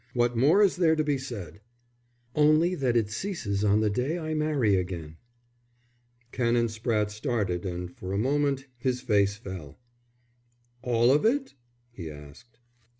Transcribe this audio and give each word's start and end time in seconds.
What 0.15 0.35
more 0.35 0.63
is 0.63 0.77
there 0.77 0.95
to 0.95 1.03
be 1.03 1.19
said?" 1.19 1.61
"Only 2.33 2.73
that 2.73 2.97
it 2.97 3.11
ceases 3.11 3.63
on 3.63 3.81
the 3.81 3.89
day 3.91 4.17
I 4.17 4.33
marry 4.33 4.75
again." 4.75 5.17
Canon 6.31 6.69
Spratte 6.69 7.11
started 7.11 7.67
and 7.67 7.95
for 7.95 8.11
a 8.11 8.17
moment 8.17 8.65
his 8.79 9.01
face 9.01 9.35
fell. 9.37 9.77
"All 10.81 11.11
of 11.11 11.23
it?" 11.23 11.53
he 11.91 12.09
asked. 12.09 12.57